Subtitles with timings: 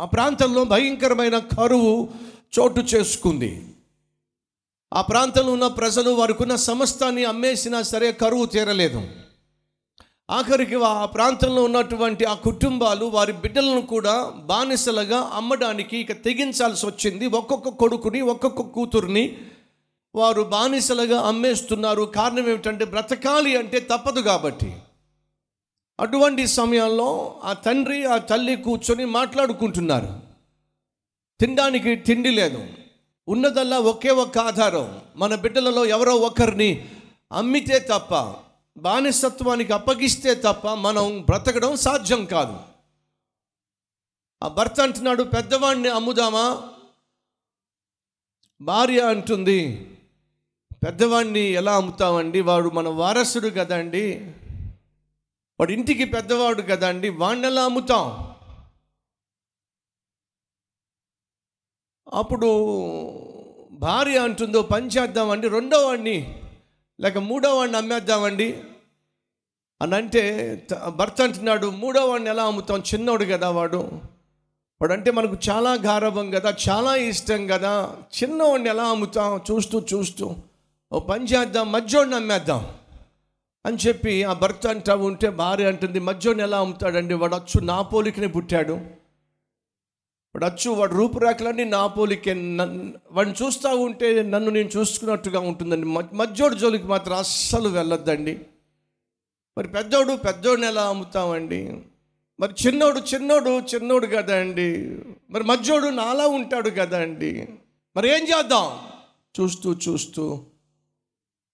[0.00, 2.08] ఆ ప్రాంతంలో భయంకరమైన కరువు
[2.58, 3.62] చోటు చేసుకుంది.
[4.94, 9.02] ఆ ప్రాంతంలో ఉన్న ప్రజలు వారికి ఉన్న సమస్తాన్ని అమ్మేసినా సరే కరువు తీరలేదు.
[10.30, 17.26] ఆఖరికి ఆ ప్రాంతంలో ఉన్నటువంటి ఆ కుటుంబాలు వారి బిడ్డలను కూడా బానిసలుగా అమ్మడానికి ఇక తెగించాల్సి వచ్చింది.
[17.26, 19.36] ఒక్కొక్క కొడుకుని ఒక్కొక్క కూతుర్ని
[20.14, 22.02] వారు బానిసలుగా అమ్మేస్తున్నారు.
[22.02, 24.76] కారణం ఏమిటంటే బ్రతకాలి అంటే తప్పదు కాబట్టి.
[26.00, 30.20] అటువంటి సమయంలో ఆ తండ్రి ఆ తల్లి కూర్చొని మాట్లాడుకుంటున్నారు.
[31.40, 32.66] తినడానికి తిండి లేదు.
[33.28, 35.00] ఉన్నదల్లా ఒకే ఒక్క ఆధారం.
[35.16, 36.88] మన బిడ్డలలో ఎవరో ఒకరిని
[37.32, 38.34] అమ్మితే తప్ప
[38.76, 42.58] బానిసత్వానికి అప్పగిస్తే తప్ప మనం బ్రతకడం సాధ్యం కాదు.
[44.42, 46.62] ఆ భర్త అంటున్నాడు పెద్దవాడిని అమ్ముదామా?
[48.60, 49.90] భార్య అంటుంది
[50.86, 52.40] పెద్దవాడిని ఎలా అమ్ముతామండి?
[52.40, 54.32] వాడు మన వారసుడు కదండి.
[55.60, 58.34] వాడు ఇంటికి పెద్దవాడు కదండి వాడిని ఎలా అమ్ముతాం?
[62.14, 62.46] అప్పుడు
[63.70, 66.42] భార్య అంటుందో పని చేద్దామండి రెండో వాడిని
[67.00, 68.62] లేక మూడో వాడిని అమ్మేద్దామండి.
[69.82, 70.56] అని అంటే
[70.88, 72.80] భర్త అంటున్నాడు మూడో వాడిని ఎలా అమ్ముతాం?
[72.80, 73.78] చిన్నోడు కదా వాడు.
[74.82, 77.96] వాడు అంటే మనకు చాలా గారభం కదా చాలా ఇష్టం కదా.
[78.22, 79.38] చిన్నవాడిని ఎలా అమ్ముతాం?
[79.50, 80.34] చూస్తూ చూస్తూ.
[80.92, 82.79] ఓ పని చేద్దాం మధ్యోడిని అమ్మేద్దాం.
[83.66, 87.14] అని చెప్పి ఆ భర్త అంటా ఉంటే భార్య అంటుంది మధ్యోడిని ఎలా అమ్ముతాడండి?
[87.14, 88.72] వాడు అచ్చు నా పోలికనే పుట్టాడు.
[90.34, 92.32] వాడు అచ్చు వాడు రూపురేఖలన్నీ నా పోలికే
[93.12, 95.86] వాడిని చూస్తూ ఉంటే నన్ను నేను చూసుకున్నట్టుగా ఉంటుందండి.
[95.86, 98.40] మ- మధ్యోడు జోలికి మాత్రం అస్సలు వెళ్ళొద్దండి.
[99.58, 101.82] మరి పెద్దోడు పెద్దోడిని ఎలా అమ్ముతామండి?
[102.40, 104.98] మరి చిన్నోడు చిన్నోడు చిన్నోడు కదా అండి
[105.30, 107.48] మరి మధ్యోడు నాలా ఉంటాడు కదా అండి
[107.96, 108.78] మరి ఏం చేద్దాం?
[109.40, 110.46] చూస్తూ చూస్తూ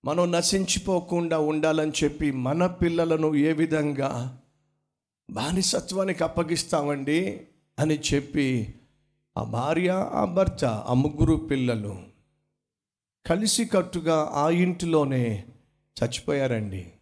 [0.05, 4.39] మనం నశించిపోకుండా ఉండాలని చెప్పి మన పిల్లలను ఏ విధంగా
[5.31, 7.47] బానిసత్వానికి అప్పగిస్తామండి
[7.79, 8.75] అని చెప్పి
[9.39, 11.97] ఆ భార్య ఆ భర్త ఆ ముగ్గురు పిల్లలు
[13.27, 15.45] కలిసి కట్టుగా ఆ ఇంటిలోనే
[16.05, 16.93] చచ్చిపోయారండి.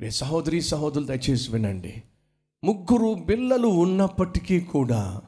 [0.00, 2.02] రే సహోదరి సహోదరులు దయచేసి వినండి.
[2.64, 5.22] ముగ్గురు పిల్లలు ఉన్నప్పటికీ కూడా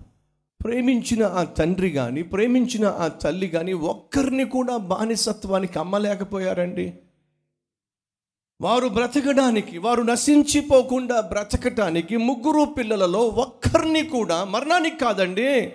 [0.65, 6.93] ప్రేమించిన ఆ తండ్రి కానీ ప్రేమించిన ఆ తల్లి కానీ ఒక్కరిని కూడా బానిసత్వానికి అమ్మలేకపోయారండి.
[8.60, 15.72] వారు బ్రతకడానికి వారు నశించిపోకుండా బ్రతకటానికి ముగ్గురు పిల్లలలో ఒక్కరిని కూడా మరణానికి కాదండి.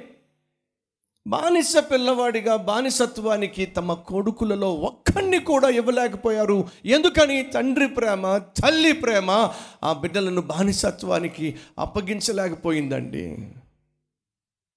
[1.27, 6.67] బానిస పిల్లవాడిగా బానిసత్వానికి తమ కొడుకులలో ఒక్కడిని కూడా ఇవ్వలేకపోయారు.
[6.85, 7.43] ఎందుకని?
[7.43, 9.49] తండ్రి ప్రేమ తల్లి ప్రేమ
[9.83, 13.37] ఆ బిడ్డలను బానిసత్వానికి అప్పగించలేకపోయిందండి.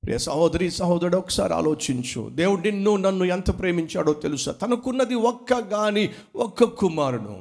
[0.08, 2.30] ప్రియ సహోదరి సహోదరుడు ఒకసారి ఆలోచించు.
[2.34, 4.52] దేవుడు నిన్ను నన్ను ఎంత ప్రేమించాడో తెలుసా?
[4.52, 7.36] తనకున్నది ఒక్క గాని ఒక్క కుమారుడు.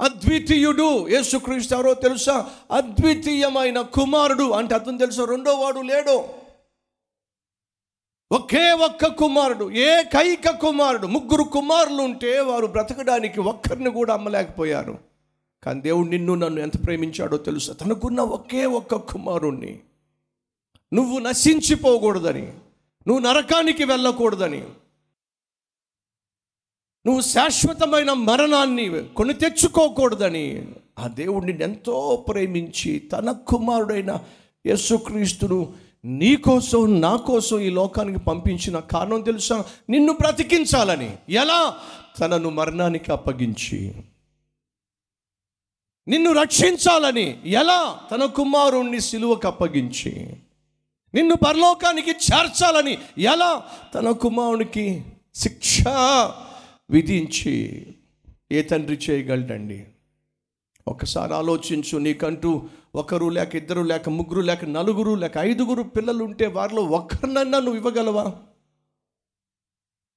[0.00, 2.50] అద్వితీయుడు యేసుక్రీస్తు ఎవరో తెలుసా?
[2.70, 4.50] అద్వితీయమైన కుమారుడు.
[4.50, 5.24] అంటే అర్థం తెలుసా?
[5.24, 6.24] రెండో వాడు లేడు.
[8.32, 11.06] ఒకే ఒక్క కుమారుడు ఏకైక కుమారుడు.
[11.06, 14.98] ముగ్గురు కుమారులు ఉంటే వారు బ్రతకడానికి ఒక్కరిని కూడా అమ్మలేకపోయారు.
[15.62, 17.72] కానీ దేవుడు నిన్ను నన్ను ఎంత ప్రేమించాడో తెలుసా?
[17.72, 19.80] తనకున్న ఒకే ఒక్క కుమారుణ్ణి.
[20.94, 22.46] నువ్వు నశించిపోకూడదని.
[23.06, 24.64] నువ్వు నరకానికి వెళ్ళకూడదని.
[27.06, 30.68] నువ్వు శాశ్వతమైన మరణాన్ని కొని తెచ్చుకోకూడదని.
[30.98, 34.24] ఆ దేవుడిని ఎంతో ప్రేమించి తన కుమారుడైన
[34.66, 35.72] యేసుక్రీస్తును
[36.04, 39.64] నీ కోసం నా కోసం ఈ లోకానికి పంపించిన కారణం తెలుసా?
[39.90, 41.16] నిన్ను బ్రతికించాలని.
[41.28, 41.78] ఎలా?
[42.20, 43.94] తనను మరణానికి అప్పగించి.
[46.08, 47.40] నిన్ను రక్షించాలని.
[47.46, 48.00] ఎలా?
[48.10, 50.36] తన కుమారుణ్ణి సిలువకు అప్పగించి.
[51.14, 53.64] నిన్ను పరలోకానికి చేర్చాలని ఎలా?
[53.94, 55.82] తన కుమారునికి శిక్ష
[56.90, 57.86] విధించి.
[58.52, 59.86] ఏ తండ్రి చేయగలడండి?
[60.88, 62.62] ఒకసారి ఆలోచించు నీకంటూ
[62.94, 68.34] ఒకరు లేక ఇద్దరు లేక ముగ్గురు లేక నలుగురు లేక ఐదుగురు పిల్లలు ఉంటే వారిలో ఒక్కరినన్నా నువ్వు ఇవ్వగలవా?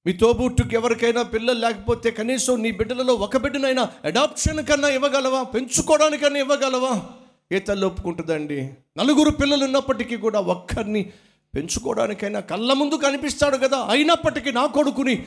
[0.06, 5.44] మీ తోబుట్టుకి ఎవరికైనా పిల్లలు లేకపోతే కనీసం నీ బిడ్డలలో ఒక బిడ్డనైనా అడాప్షన్ కన్నా ఇవ్వగలవా?
[5.44, 7.10] పెంచుకోవడానికన్నా ఇవ్వగలవా?
[7.51, 8.69] ఏ తల్లి ఒప్పుకుంటుందండి.
[8.98, 11.06] నలుగురు పిల్లలు ఉన్నప్పటికీ కూడా ఒక్కరిని
[11.56, 13.78] పెంచుకోవడానికైనా కళ్ళ ముందు కనిపిస్తాడు కదా.
[13.78, 15.25] అయినప్పటికీ నా కొడుకుని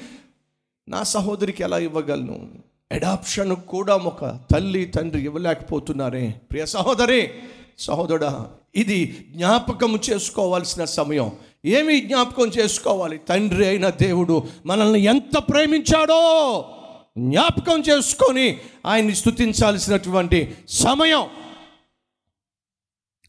[0.88, 2.48] నా సహోదరికి ఎలా ఇవ్వగలను?
[2.92, 6.34] అడాప్షన్ కూడా ఒక తల్లి తండ్రి ఇవ్వలేకపోతున్నారే.
[6.50, 7.30] ప్రియ సహోదరి
[7.78, 11.32] సహోదరుడా ఇది జ్ఞాపకం చేసుకోవాల్సిన సమయం.
[11.64, 13.18] ఏమి జ్ఞాపకం చేసుకోవాలి?
[13.18, 16.64] తండ్రి అయిన దేవుడు మనల్ని ఎంత ప్రేమించాడో
[17.18, 21.26] జ్ఞాపకం చేసుకొని ఆయన్ని స్తుతించాల్సినటువంటి సమయం.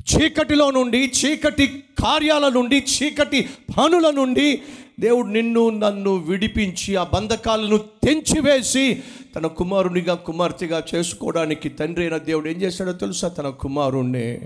[0.04, 4.62] చీకటిలో నుండి చీకటి కార్యాల నుండి చీకటి పనుల నుండి
[5.00, 9.04] దేవుడు నిన్ను నన్ను విడిపించి ఆ బంధకాలను తెంచివేసి
[9.36, 13.28] తన కుమారునిగా కుమార్తెగా చేసుకోవడానికి తండ్రి అయిన దేవుడు ఏం చేశాడో తెలుసా?
[13.28, 14.40] తన కుమారుణ్ణి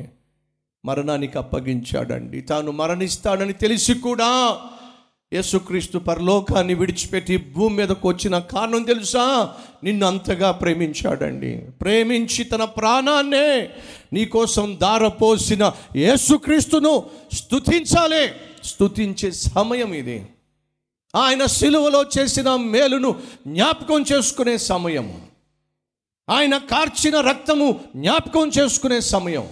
[0.85, 2.41] మరణానికి అప్పగించాడండి.
[2.41, 4.59] తాను మరణిస్తాడని తెలిసి కూడా
[5.33, 9.53] యేసుక్రీస్తు పరలోకాన్ని విడిచిపెట్టి భూమి మీదకు వచ్చిన కారణం తెలుసా?
[9.83, 11.57] నిన్ను అంతగా ప్రేమించాడండి.
[11.57, 13.69] ప్రేమించి తన ప్రాణాన్నే
[14.13, 17.03] నీకోసం దారపోసిన యేసుక్రీస్తును
[17.33, 18.29] స్థుతించాలి
[18.63, 20.25] స్థుతించే సమయం ఇది.
[21.15, 25.21] ఆయన సిలువలో చేసిన మేలును జ్ఞాపకం చేసుకునే సమయం.
[26.29, 29.47] ఆయన కార్చిన రక్తము జ్ఞాపకం చేసుకునే సమయం.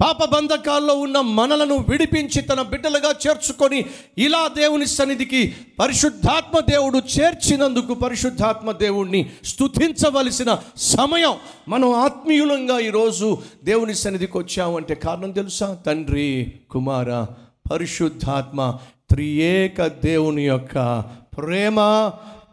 [0.00, 3.84] పాప బంధకాల్లో ఉన్న మనలను విడిపించి తన బిడ్డలుగా చేర్చుకొని
[4.18, 11.34] ఇలా దేవుని సన్నిధికి పరిశుద్ధాత్మ దేవుడు చేర్చినందుకు పరిశుద్ధాత్మ దేవుణ్ణి స్తుతించవలసిన సమయం
[11.68, 15.74] మనం ఆత్మీయులంగా ఈరోజు దేవుని సన్నిధికి వచ్చామంటే కారణం తెలుసా?
[15.86, 17.26] తండ్రి కుమార
[17.72, 18.78] పరిశుద్ధాత్మ
[19.10, 21.00] త్రియేక దేవుని యొక్క
[21.38, 21.76] ప్రేమ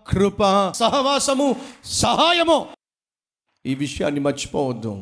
[0.07, 1.55] కృప సహవాసము
[1.85, 2.65] సహాయము.
[3.65, 5.01] ఈ విషయాన్ని మర్చిపోవద్దు.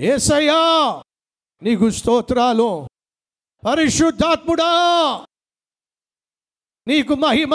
[0.00, 1.02] ఏసయ్యా
[1.62, 2.88] నీకు స్తోత్రాలు.
[3.66, 4.70] పరిశుద్ధాత్ముడా
[6.86, 7.54] నీకు మహిమ.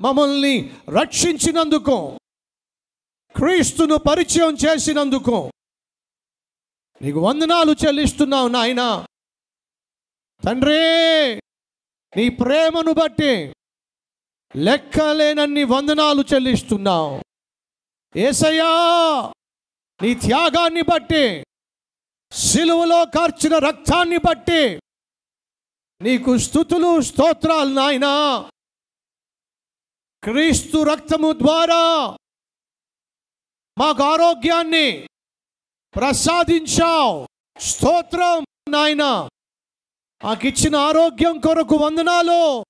[0.00, 2.18] మమ్మల్ని రక్షించినందుకు
[3.36, 5.50] క్రీస్తును పరిచయం చేసినందుకు.
[7.02, 9.06] నీకు వందనాలు చెల్లిస్తున్నావు నాయన.
[10.44, 11.36] తండ్రి
[12.16, 13.54] నీ ప్రేమను బట్టి
[14.56, 17.22] లెక్కలేనన్ని వందనాలు చెల్లిస్తున్నావు.
[18.18, 18.72] ఏసయ్యా
[20.02, 21.44] నీ త్యాగాన్ని బట్టి
[22.32, 24.80] సిలువలో కార్చిన రక్తాన్ని బట్టి
[26.02, 28.40] నీకు స్థుతులు స్తోత్రాలు నాయనా.
[30.22, 32.10] క్రీస్తు రక్తము ద్వారా
[33.78, 35.06] మాకు ఆరోగ్యాన్ని
[35.96, 37.28] ప్రసాదించావు.
[37.60, 39.02] స్తోత్రం నాయన.
[40.24, 42.60] మాకిచ్చిన ఆరోగ్యం కొరకు వందనాలు.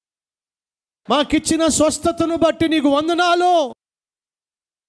[1.11, 3.75] మాకిచ్చిన స్వస్థతను బట్టి నీకు వందనాలు.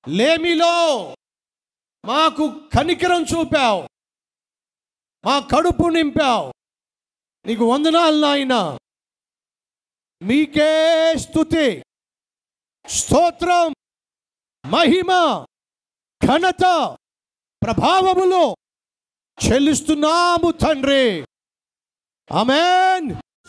[0.07, 1.16] లేమిలో
[2.07, 3.89] మాకు కనికరం చూపావు.
[5.25, 6.53] మా కడుపు నింపావు.
[7.45, 8.77] నీకు వందనాలు నాయన.
[10.21, 11.83] మీకే స్థుతి
[12.87, 13.73] స్తోత్రం.
[14.65, 15.45] మహిమ.
[16.25, 16.61] ఘనత.
[17.63, 18.55] ప్రభావములో.
[19.45, 21.21] చెల్లిస్తున్నాము తండ్రి.
[22.39, 23.21] అమెన్